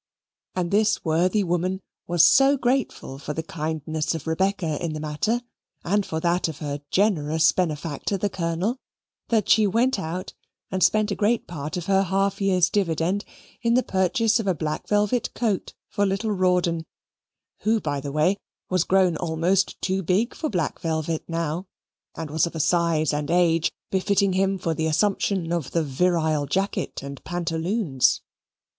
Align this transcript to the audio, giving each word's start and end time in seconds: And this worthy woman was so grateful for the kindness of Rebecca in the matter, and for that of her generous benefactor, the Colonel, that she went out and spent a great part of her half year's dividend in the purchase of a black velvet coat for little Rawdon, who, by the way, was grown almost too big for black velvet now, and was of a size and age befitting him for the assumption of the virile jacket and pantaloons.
And 0.55 0.71
this 0.71 1.05
worthy 1.05 1.43
woman 1.43 1.79
was 2.07 2.25
so 2.25 2.57
grateful 2.57 3.19
for 3.19 3.35
the 3.35 3.43
kindness 3.43 4.15
of 4.15 4.25
Rebecca 4.25 4.83
in 4.83 4.93
the 4.93 4.99
matter, 4.99 5.43
and 5.85 6.03
for 6.03 6.19
that 6.21 6.47
of 6.47 6.57
her 6.57 6.81
generous 6.89 7.51
benefactor, 7.51 8.17
the 8.17 8.27
Colonel, 8.27 8.77
that 9.27 9.47
she 9.47 9.67
went 9.67 9.99
out 9.99 10.33
and 10.71 10.81
spent 10.83 11.11
a 11.11 11.15
great 11.15 11.45
part 11.45 11.77
of 11.77 11.85
her 11.85 12.01
half 12.01 12.41
year's 12.41 12.67
dividend 12.67 13.25
in 13.61 13.75
the 13.75 13.83
purchase 13.83 14.39
of 14.39 14.47
a 14.47 14.55
black 14.55 14.87
velvet 14.87 15.31
coat 15.35 15.75
for 15.87 16.03
little 16.03 16.31
Rawdon, 16.31 16.83
who, 17.59 17.79
by 17.79 17.99
the 18.01 18.11
way, 18.11 18.37
was 18.71 18.83
grown 18.83 19.15
almost 19.17 19.79
too 19.83 20.01
big 20.01 20.33
for 20.33 20.49
black 20.49 20.79
velvet 20.81 21.23
now, 21.27 21.67
and 22.15 22.31
was 22.31 22.47
of 22.47 22.55
a 22.55 22.59
size 22.59 23.13
and 23.13 23.29
age 23.29 23.71
befitting 23.91 24.33
him 24.33 24.57
for 24.57 24.73
the 24.73 24.87
assumption 24.87 25.53
of 25.53 25.69
the 25.69 25.83
virile 25.83 26.47
jacket 26.47 27.03
and 27.03 27.23
pantaloons. 27.23 28.23